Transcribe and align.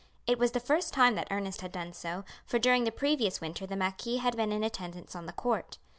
It 0.25 0.39
was 0.39 0.53
the 0.53 0.59
first 0.59 0.95
time 0.95 1.13
that 1.13 1.27
Ernest 1.29 1.61
had 1.61 1.71
done 1.71 1.93
so, 1.93 2.23
for 2.43 2.57
during 2.57 2.85
the 2.85 2.91
previous 2.91 3.39
winter 3.39 3.67
the 3.67 3.75
marquis 3.75 4.17
had 4.17 4.35
been 4.35 4.51
in 4.51 4.63
attendance 4.63 5.15
on 5.15 5.27
the 5.27 5.31
court. 5.31 5.77